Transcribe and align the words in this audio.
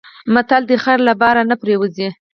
متل 0.33 0.63
دی: 0.69 0.75
خر 0.83 0.97
له 1.07 1.13
بار 1.21 1.35
نه 1.49 1.55
پرېوځي. 1.61 2.09